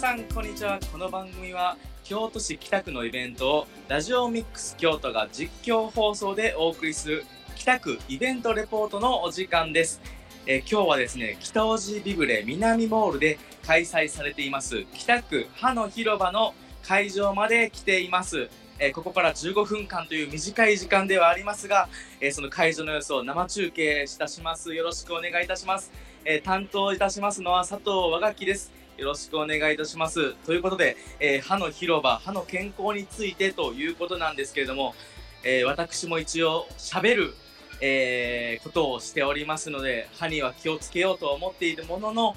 [0.00, 0.80] さんこんにちは。
[0.90, 10.00] この番組は京都市北区のイベントをラジオミックス京都が実況放送でお送りする北区イベントレポートのお時間です、
[10.46, 14.86] えー今日はですね北大路ビブレ南モールで開催されています。
[14.94, 18.48] 北区歯の広場の会場まで来ています。
[18.78, 21.90] えーここから15分間という短い時間ではありますが、
[22.22, 24.74] えーその会場の様子を生中継いたします。
[24.74, 25.92] よろしくお願いいたします、
[26.24, 28.79] えー担当いたしますのは佐藤和垣です。
[29.00, 30.34] よろしくお願いいたします。
[30.44, 34.94] ということで、えー歯の広場、歯の健康についてということなんですけれども、
[35.42, 37.34] えー私も一応喋る、
[37.80, 42.36] えーことをしておりますので、歯には気をつけようと思っているものの、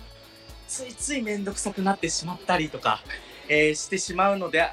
[0.69, 3.03] ついつい面倒くさくなってしまったりとか、
[3.49, 4.65] えしてしまうので、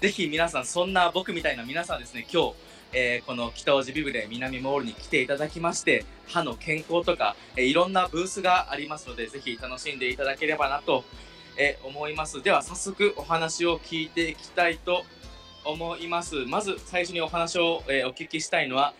[0.00, 2.54] ぜひ皆さん、そんな僕みたいな皆さんですね、今日、
[2.92, 11.04] えーこの北大路ビブレ南モールに来ていただきまして、歯の健康とか、えーいろんなブースがありますので、ぜひ楽しんでいただければなと
[11.58, 12.42] え思います。
[12.42, 15.04] では早速お話を聞いていきたいと
[15.64, 16.46] 思います。
[16.46, 18.94] まず最初にお話を、えーお聞きしたいのは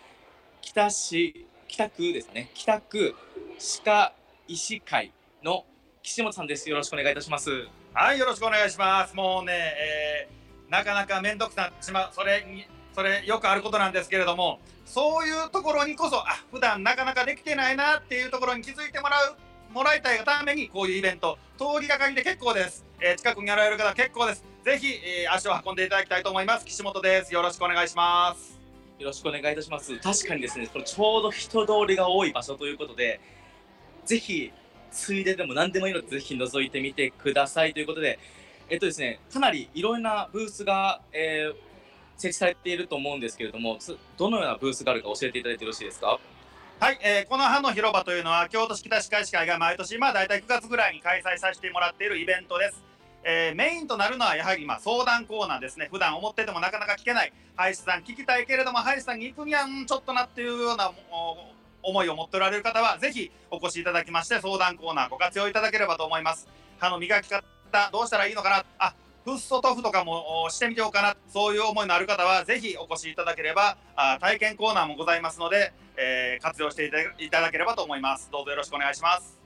[0.60, 2.50] 北市北区ですね。
[2.54, 3.14] 北区
[3.58, 4.12] 歯科
[4.48, 5.64] 医師会の
[6.02, 6.68] 岸本さんです。
[6.68, 7.50] よろしくお願いいたします。
[7.94, 9.14] はい、よろしくお願いします。
[9.14, 19.36] もうね、えーなかなか面倒くさってしまう、それに、それよくあることなんですけれども、そういうところにこそ、あ、普段なかなかできてないなっていうところに気づいてもらう、
[19.72, 22.84] もらいたいがために、こういうイベント、通りがかりで結構です。
[23.00, 24.44] えー近くにやられる方結構です。
[24.64, 26.64] ぜひ、えー足を運んでいただきたいと思います。
[26.66, 27.32] 岸本です。
[27.34, 28.58] よろしくお願いします。
[28.98, 29.96] よろしくお願いいたします。
[29.98, 33.20] 確かにですね、これちょうど人通りが多い場所ということで、
[34.04, 34.52] ぜひ、
[34.90, 38.18] ついででも何でもいいので、ぜひ覗いてみてくださいということで、
[38.70, 41.68] えっとですね、かなりいろんなブースが、えー
[42.20, 43.78] 設置されていると思うんですけれども、
[44.16, 46.18] どのようなブースがあるか教えていただいてよろしいですか？
[46.80, 52.84] はい、えーこの歯の広場というのは京都市北歯科医師会が毎年まあ大体9月ぐらいに開催させてもらっているイベントです。
[53.24, 55.88] えーメインとなるのはやはりまあ相談コーナーですね。
[55.90, 60.92] 普段思っててもなかなか聞けない歯医師さん聞きたいけれども歯医師さんに行くにはんちょっとなっていうような
[61.82, 66.46] 思いを持っておられる方はぜひお越しいただきまして相談コーナーご活用いただければと思います。
[66.78, 67.42] 歯の磨き方
[67.90, 68.64] どうしたらいいのかな？
[68.78, 68.94] あ
[69.24, 78.30] フッ素塗布とかもしてみようかなそういう思いのある方はぜひお越しいただければあ体験コーナーもございますので、えー活用していただければと思います。
[78.30, 79.36] どうぞよろしくお願いします。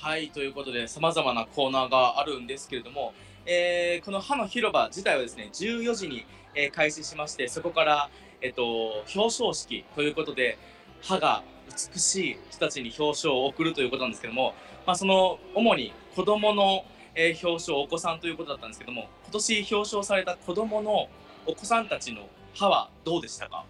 [0.00, 3.12] はい、ということで、さまざまなコーナーがあるんですけれども、
[3.44, 8.08] えーこの歯の広場自体はですね、14時に、えー開始しまして、そこから、
[8.40, 10.58] えっと、表彰式ということで、
[11.02, 11.42] 歯が
[11.92, 14.54] 美しい人たちに表彰を送るということなんですけども、
[14.86, 21.08] まあ、その主に子どもの、えー表彰、お子さんということだったんですけども、今年表彰された子どもの
[21.46, 23.64] お子さんたちの歯はどうでしたか？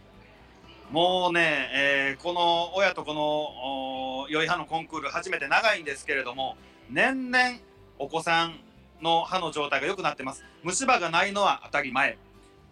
[0.93, 6.59] もうね、えーこの親とこのお良い歯のコンクール初めて長いんですけれども
[6.91, 7.57] 年々
[7.99, 8.61] お子さん
[9.03, 10.45] の歯の状態が良くなってます。
[10.63, 12.19] 虫歯がないのは当たり前。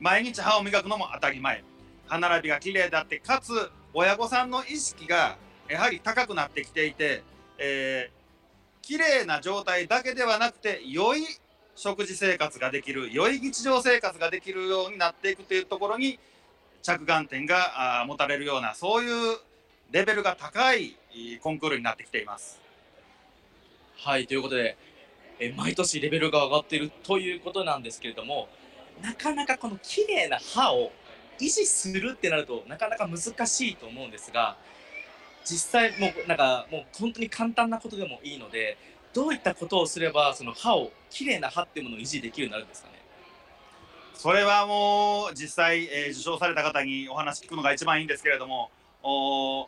[0.01, 1.65] 毎日歯を磨くのも当たり前。
[2.09, 3.53] 歯並びが綺麗であってかつ
[3.95, 7.23] 親御さんの意識がやはり高くなってきていて、
[7.57, 8.21] えー
[8.83, 11.21] 綺麗な状態だけではなくて良い
[11.77, 16.19] 食事生活ができる良い日常生活ができるようになっていくというところに
[16.83, 19.39] 着眼点が持たれるようなそういう
[19.91, 20.97] レベルが高い
[21.43, 22.61] コンクールになってきています。
[23.97, 24.77] はい、ということで、
[25.39, 28.49] え毎年レベルが上がっているということなんですけれども、
[29.03, 30.93] なかなかこの綺麗な歯を
[31.39, 34.57] 維持するってなるとなかなか難しいと思うんですが、
[35.45, 38.77] 実際もうなんかもう本当に簡単なことでもいいので、
[39.13, 42.90] どういったことをすればその歯を綺麗な歯っていうものを維持できるようになるんですか？
[44.21, 48.71] それはもう実際、えー受賞された方にお話聞くのが一番いいんですけれども
[49.03, 49.67] おー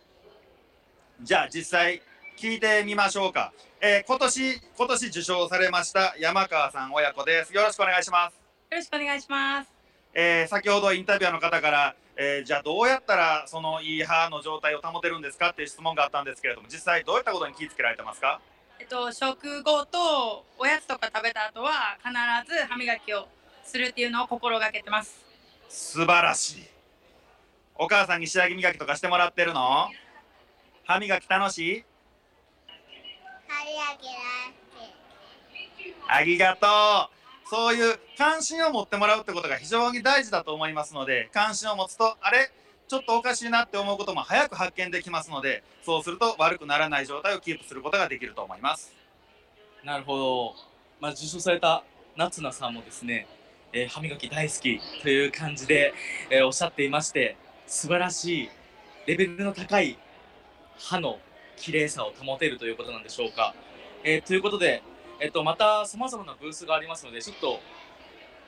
[1.22, 2.02] じゃあ実際
[2.38, 7.54] 聞いてみましょうか、えー今年今年受賞されました山川さん親子です。
[7.54, 9.70] よろしくお願いします、よろしくお願いします。
[10.12, 18.38] えー先ほどインタビュアーの方から、えーじゃあどうやったらそのいい歯の状態を保てるんですかっていう質問があったんですけれども実際どういったことに気をつけられてますか？
[18.80, 22.12] えっと食後とおやつとか食べた後は必
[22.52, 23.26] ず歯磨きを
[23.64, 25.24] するっていうのを心がけてます。
[25.68, 26.62] 素晴らしい。
[27.76, 29.88] お母さんに仕上げ磨きとかしてもらってるの？
[30.84, 31.84] 歯磨き楽しい？
[36.08, 37.48] ありがとう。
[37.48, 42.50] そういう関心を持ってもらうってことが非常に大事だと思いますので関心を持つとあれ
[42.88, 48.94] ちょっとおかしいなって思うことも早く発見できますのでそうすると悪くならない状態をキープすることができると思います。
[49.84, 50.54] なるほど。
[51.00, 51.84] まあ、受賞された
[52.16, 53.26] 夏菜さんもですね、
[53.72, 55.94] えー歯磨き大好きという感じで、
[56.30, 57.36] えーおっしゃっていまして、
[57.66, 58.50] 素晴らしい
[59.06, 59.98] レベルの高い
[60.78, 61.18] 歯の
[61.56, 63.54] 綺麗さを保てるということなんでしょうか。
[64.04, 64.82] えーということで、
[65.20, 67.60] えっと、また様々なブースがありますので、ちょっと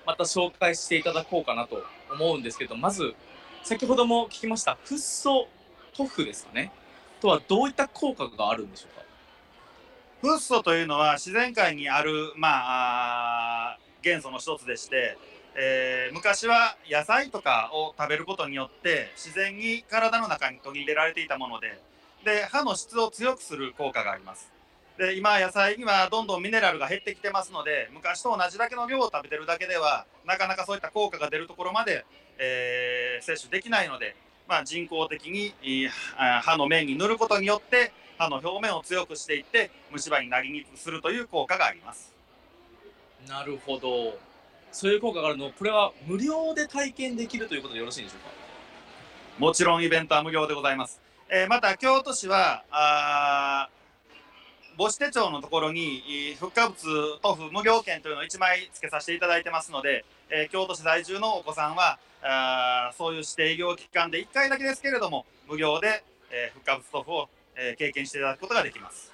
[0.06, 1.82] また紹介していただこうかなと
[2.12, 3.14] 思うんですけど、まず、
[3.62, 5.48] 先ほども聞きました、フッ素
[5.94, 6.70] 塗布ですかね。
[7.20, 9.04] とはどういった効果があるんでしょうか
[10.20, 13.43] フッ素というのは自然界にある、まあ、あ
[14.04, 15.16] 元素の一つでして、
[15.56, 21.80] えー昔は野菜とかを食べることによって自然に体の中に取り入れられていたもので
[22.24, 24.52] で歯の質を強くする効果があります。
[24.98, 32.04] で今野菜にはどんどんミネラルが減ってきてますので昔と同じだけの量を食べてるだけではなかなかそういった効果が出るところまで、
[32.38, 34.16] えー摂取できないので、
[34.48, 42.12] まあ、人工的にいいあ歯の面に塗ることによって歯の表面を強くしていって虫歯になりにくくするという効果があります。
[43.28, 44.18] なるほど。
[44.72, 48.26] そういう効果があるの、これは無料で体験できるということでよろしいんでしょうか？
[49.38, 51.00] もちろんイベントは無料でございます。
[51.30, 53.68] えーまた京都市はあ
[54.76, 69.12] 母子手帳のところに復活物塗布無料券というのを1枚付けさせていただいてますので、えー京都市在住のお子さんはあそういう指定医療機関で1回だけですけれども無料で、えー復活物塗布を、えー経験していただくことができます。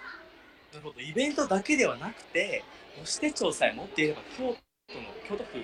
[0.72, 1.00] なるほど。
[1.00, 2.62] イベントだけではなくて、
[2.96, 4.56] 母子手帳さえ持っていれば、京
[4.88, 5.58] 都の、京都府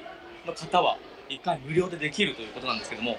[0.47, 0.99] の方は
[1.29, 3.19] 一回無料でできるということなんですけども、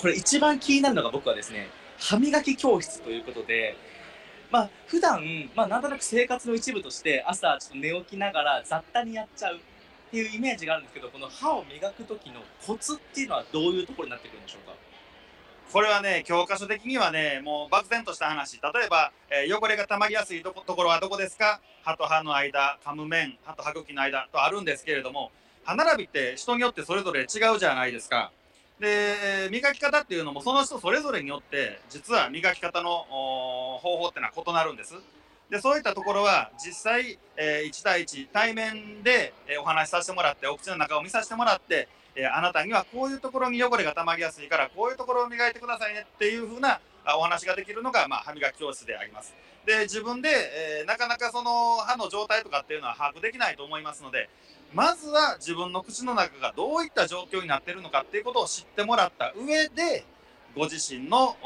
[0.00, 1.68] これ一番気になるのが僕はですね、
[1.98, 3.76] 歯磨き教室ということで、
[4.50, 9.60] まあ普段、まあなんとなく生活の一部として朝ちょっと寝起きながら雑多にやっちゃうっ
[10.10, 14.74] ていうイメージがあるんですけど、この歯を磨く時のコツっていうのはどういうところになってくるんでしょうか？
[15.72, 18.60] これはね教科書的にはねもう漠然とした話。
[18.62, 21.60] 例えば、えー汚れが溜まりやすいとこところはどこですか？
[21.82, 25.30] 歯と歯の間噛む面歯と歯茎の間とあるんですけれども
[25.64, 27.24] 歯並びって人によってそれぞれ違
[27.54, 28.30] うじゃないですか。
[28.80, 34.94] で磨き方っていうのもその人それぞれによって実は磨き方の方法ってのは異なるんです。
[35.50, 49.34] でそういったところは実際、え1対1対面で、えお話しさせてもらってお口の中を見させてもらってえーあなたにはこういうところに汚れが溜まりやすいからこういうところを磨いてくださいねっていう風なあお話ができるのが、まあ、歯磨き教室であります。
[49.66, 54.28] で自分で、えーなかなかその歯の状態とかっていうのは把握できないと思いますので
[54.74, 60.04] まずは自分の口の中がどういった状況になってるのかっていうことを知ってもらった上で
[60.54, 61.36] ご自身の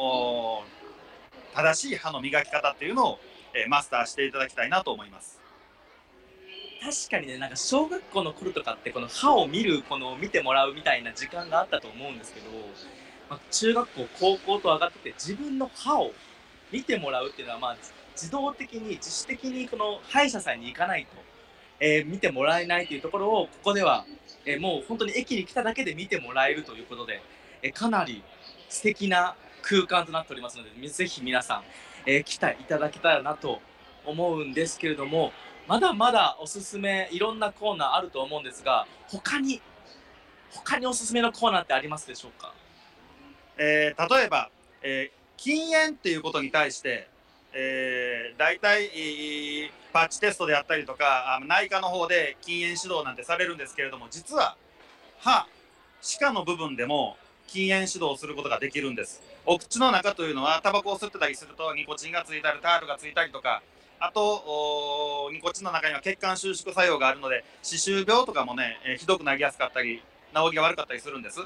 [1.54, 3.18] 正しい歯の磨き方っていうのを、
[3.54, 5.40] えーマスターしていただきたいなと思います。
[6.80, 12.46] 確かにねなんか小学校の頃とかってこの歯を見るこの見てもらうみたいな時間があったと思うんですけど、
[13.28, 16.12] まあ、中学校高校と上がってて自分の歯を
[16.72, 17.76] 見てもらうっていうのはまあ
[18.14, 21.10] 自動的に自主的にこの歯医者さんに行かないと、
[21.80, 24.04] えー見てもらえないというところをここでは、
[24.44, 27.22] えーもう本当に駅に来ただけで見てもらえるということで、
[27.62, 28.22] えーかなり
[28.68, 31.62] 素敵な空間となっておりますのでぜひ皆さん、
[32.06, 33.60] えー来ていただけたらなと
[34.04, 35.32] 思うんですけれども
[35.68, 39.60] まだまだおすすめいろんなコーナーあると思うんですが他に
[40.50, 42.54] 他におすすめのコーナーってありますでしょうか？
[43.58, 44.50] えー例えば、
[44.82, 47.08] えー禁煙っていうことに対して、
[47.52, 54.56] えー、大体、えパッチテストであったりとかあ内科の方で禁煙指導なんてされるんですけれども実は
[55.20, 55.46] 歯
[56.00, 59.22] 歯科の部分でも禁煙指導をすることができるんです。
[59.46, 63.62] お口の中というのはタバコを吸ってたりするとニコチンがついたりタールがついたりとか
[64.00, 70.02] あとおニコチンの中には血管収縮作用があるので歯周病とかもね、えーひどくなりやすかったり
[70.34, 71.40] 治りが悪かったりするんです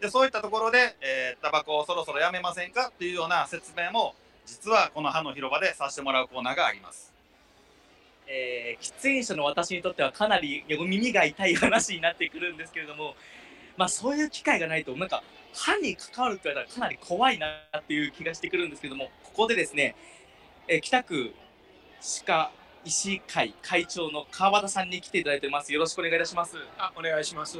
[0.00, 2.88] でそういったところで、えータバコをそろそろやめませんか？
[2.88, 4.14] っていうような説明も
[4.46, 7.12] 実はこの歯の広場でさせてもらうコーナーがあります。
[8.26, 13.14] えー喫煙者の私にとってはかなり耳が痛い話になってくるんですけれども、
[13.76, 19.96] まあ、そういう機会がないとなんか歯に関わるって言われたらかなり怖いなっていう気がしてくるんですけどもここでですね、
[20.68, 21.34] えー北区
[22.00, 22.50] 歯科
[22.84, 27.58] 医師会会長の川端さんに来ていただいていますよろしくお願いいたしますあ、お願いします。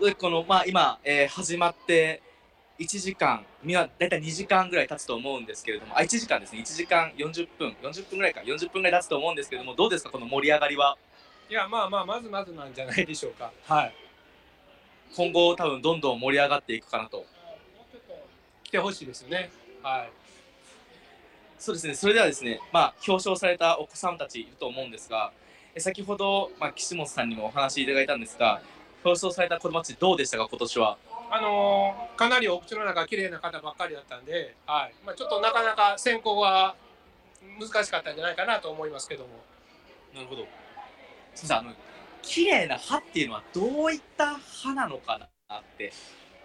[0.00, 2.20] でこの、まあ、今、えー始まって
[2.78, 10.98] 1時間、みはだいたい2時間ぐらい経つと思うんですけれども、あ、1時間ですね、1時間40分、40分ぐらいか、40分ぐらい経つと思うんですけれども、どうですか、この盛り上がりは？
[11.48, 13.52] いや、まあまあ、まずまずなんじゃないでしょうか。
[13.68, 13.94] はい。
[15.14, 17.24] 今後、多分どんどん盛り上がっていくかなと
[18.64, 19.52] 来てほしいですよね。
[19.80, 20.10] はい。
[21.58, 25.32] そうですね、それではですね、まあ、表彰されたお子さんたちいると思うんですが、
[25.74, 28.60] え先ほど、まあ、岸本さんにもお話しいただいたんですが、
[29.04, 30.98] 表彰された子供たち、どうでしたか、今年は？
[31.30, 34.94] あのーかなりお口の中綺麗な方ばっかりだったんで、はい。
[35.04, 36.76] まあちょっとなかなか選考は
[37.58, 39.30] 難しかったんじゃないかなと思いますけども。
[40.14, 40.46] なるほど。
[41.34, 41.74] すみません、あの、
[42.22, 45.92] 綺麗な歯っていうのはどういった歯なのかなって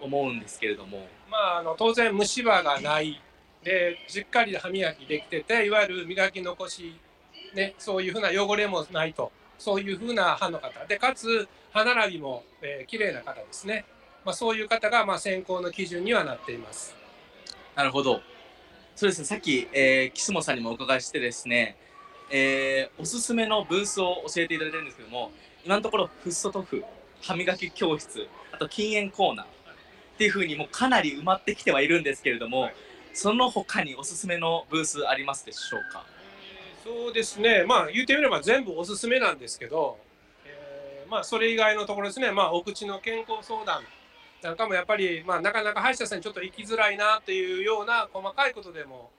[0.02, 1.08] 思うんですけれども。
[1.30, 3.22] まああの当然虫歯がない
[3.64, 7.00] でしっかり歯磨きできてていわゆる磨き残し
[7.54, 10.86] ね、そういうふうな汚れもないとそういうふうな歯の方。
[10.86, 13.86] でかつ歯並びも、えー、綺麗な方ですね、
[14.26, 16.96] まあ、そういう方がまあ選考の基準にはなっています。
[17.76, 18.22] なるほど。
[18.96, 19.26] そうですね。
[19.26, 21.78] さっき、えー、岸本さんにもお伺いしてですね、
[22.32, 25.32] えー、おすすめのブースを教えていただいてるんですけども
[25.66, 26.84] 今のところフッ素トフ
[27.22, 29.50] 歯磨き教室あと禁煙コーナーっ
[30.18, 32.76] ていうふうにもうかなり埋まってきてはいるんですけれども、はい、
[33.14, 36.06] その他におすすめのブースありますでしょうか？
[36.84, 37.66] そうですね。
[37.68, 39.98] まあ言ってみれば全部おすすめなんですけど、
[40.46, 42.32] えー、まあそれ以外のところですね。
[42.32, 43.84] まあお口の健康相談
[44.42, 49.12] なんかもやっぱり、まあ、なかなか歯医者さんにちょっと行きづらいなっていうような細かいことでも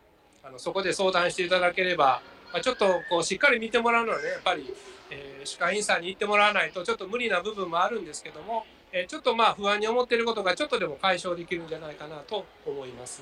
[0.43, 2.23] あのそこで相談していただければ、
[2.55, 4.73] まあ、ちょっとこうしっかり見てもらうのはねやっぱり、
[5.11, 13.21] えー、歯科医院さんに行ってもらわないとちょっと無理な部分もあるんですけども、えー、ちょっとまあ不安に思っていることがちょっとでも解消できるんじゃないかなと思います。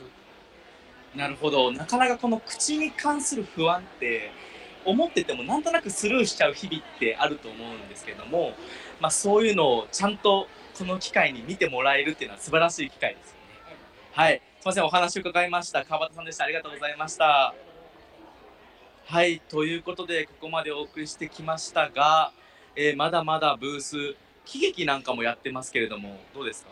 [1.14, 4.30] なるほどなかなかこの口に関する不安って
[4.84, 8.52] 思っててもなんとなくスルーしちゃう日々ってあると思うんですけども、
[9.00, 10.46] まあ、そういうのをちゃんと
[10.78, 13.76] この機会に見てもらえるっていうのは素晴らしい機会ですよね。
[14.12, 15.84] はい、すみません、お話を伺いました。
[15.84, 16.44] 川端さんでした。
[16.44, 17.52] ありがとうございました。
[19.06, 22.30] はい、ということで、ここまでお送りしてきましたが、
[22.76, 26.70] えー、まだまだブース、喜劇なんかもやってますけれども、どうですか？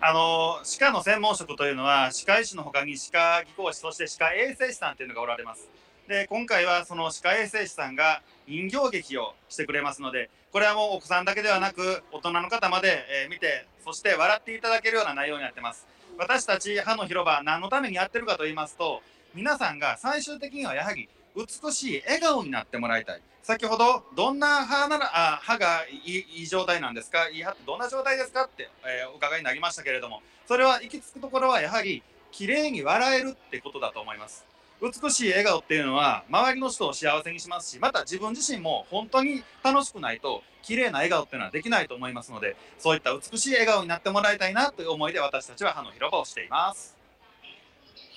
[0.00, 5.68] あの歯科の専門職というのは歯科医師のほかに歯科技工士そして歯科衛生士さんというのがおられます。
[6.06, 15.86] で今回はその歯科衛生士さんが人形劇をしてくれますのでこれはもうお子さんだけではなく大人の方まで、え見てそして笑っていただけるような内容になってます。
[16.18, 19.02] 私たち歯の広場何のためにやってるかと言いますと
[19.34, 23.20] 皆さんが最終的にはやはり美しい笑顔になってもらいたい。
[23.42, 27.28] 先ほどどんな歯ならあ歯がいい状態なんですか？
[27.28, 28.46] いい歯ってどんな状態ですか？
[28.46, 30.22] って、えー、お伺いになりましたけれども。
[30.48, 32.02] それは行き着くところはやはり
[32.32, 34.44] 綺麗に笑えるってことだと思います。
[34.80, 46.94] 美しい笑顔っていうのは周りの人を幸せにしますしまた自分自身も本当に楽しくないと綺麗な笑顔っていうのはできないと思いますのでそういった美しい笑顔になってもらいたいなという思いで私たちは歯の広場をしています。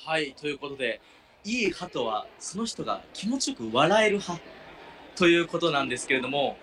[0.05, 0.99] はいということで
[1.45, 4.39] いい歯とはその人が気持ちよく笑える歯
[5.15, 6.57] ということなんですけれども、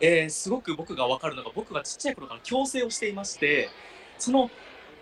[0.00, 3.68] えー、すごく僕が分かるのが僕がちっちゃい頃から矯正をしていまして
[4.18, 4.50] その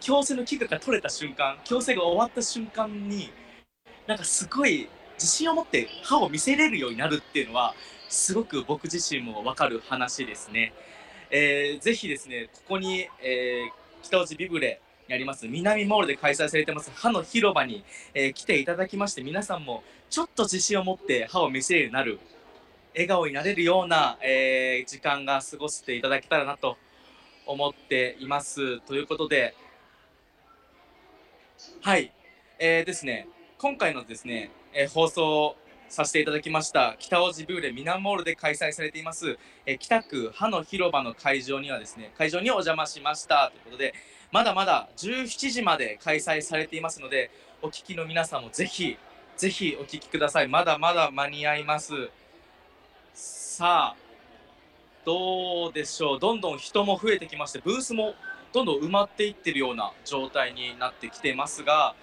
[0.01, 3.31] 矯正の器具が取れた瞬間矯正が終わった瞬間に
[4.07, 7.75] なんかすごい自信を持って歯を見せれるようになるっていうのは
[8.09, 10.73] すごく僕自身も分かる話ですね。
[11.31, 14.81] えー、ぜひですねここに、えー、北大路ビブレ
[15.11, 15.47] あります。
[15.47, 16.91] 南モールで開催されてます。
[16.95, 17.85] 歯の広場に、
[18.15, 22.19] えー、来ていただきまして皆さんもちょっと自信を持って歯を見せるようになる
[22.95, 26.79] 笑顔になれるような、えー、時間が過ごしていただけたらなと
[27.47, 28.81] 思っています。
[28.81, 29.55] ということで
[31.83, 32.13] はい、
[32.59, 33.29] えー、ですね。
[33.59, 35.57] 今回のですね、えー、放送
[35.89, 43.53] させていただきました北大路ブーレミナモールで開催されています、え、北区歯の広場の会場にはですね会場にお邪魔しました。
[43.55, 43.95] ということで
[44.35, 47.31] まだまだ17時まで開催されていますので
[47.63, 48.99] お聞きの皆さんもぜひ
[49.37, 50.49] ぜひお聞きください。
[50.49, 51.93] まだまだ間に合います。
[53.15, 53.97] さあ
[55.05, 56.19] どうでしょう。
[56.19, 58.15] どんどん人も増えてきましてブースも
[58.53, 61.95] どんどん埋まっていってるような状態になってきてますが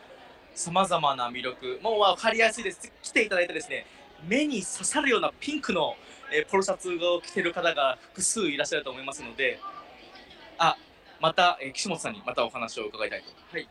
[0.56, 2.94] さまざまな魅力もう分かりやすいです。
[3.04, 3.86] 来ていただいてですね
[4.26, 5.98] 目に刺さるようなピンクの、
[6.32, 9.60] え、ポロシャツを着てる方が複数いらっしゃると思いますので
[10.58, 10.78] あ
[11.22, 13.28] また、えー、岸本さんにまたお話を伺いたいと。
[13.52, 13.68] はい。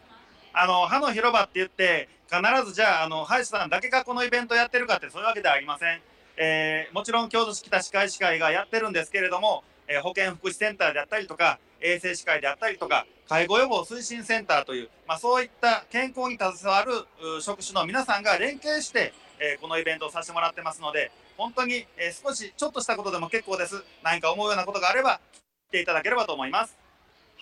[0.53, 6.01] あの歯の広場って言って必ずじゃああの歯医者さんだけがこのイベントやってるかってそういうわけではありません、
[6.37, 17.07] えー、もちろん京都市北歯科医師会がやってるんですけれども、えー、保健福祉センターであったりとか衛生士会であったりとか介護予防推進センターという、まあ、そういった健康に携わる
[17.41, 23.83] 職種の皆さんが連携して、えー、このイベントをさせてもらってますので本当に、えー、少しちょっとしたことでも結構です。
[24.03, 25.21] 何か思うようなことがあれば
[25.69, 26.80] 来ていただければと思います。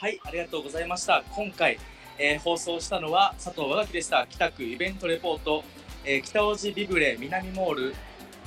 [0.01, 1.25] はいありがとうございました。
[1.35, 1.77] 今回、
[2.21, 4.29] えー、放送したのは佐藤和垣でした。
[4.31, 5.65] 北区イベントレポート、
[6.05, 7.95] え北大路ビブレ南モール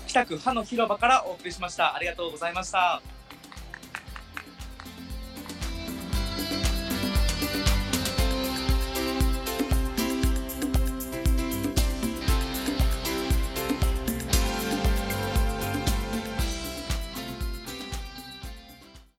[0.07, 1.93] 北区歯の広場からお送りしました。
[1.93, 3.01] ありがとうございました。